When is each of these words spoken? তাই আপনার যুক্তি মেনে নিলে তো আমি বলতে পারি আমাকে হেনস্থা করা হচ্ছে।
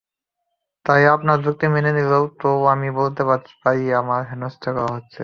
তাই 0.85 1.03
আপনার 1.15 1.37
যুক্তি 1.45 1.65
মেনে 1.73 1.91
নিলে 1.91 2.09
তো 2.39 2.49
আমি 2.73 2.87
বলতে 2.99 3.21
পারি 3.63 3.81
আমাকে 3.99 4.23
হেনস্থা 4.29 4.69
করা 4.75 4.89
হচ্ছে। 4.95 5.19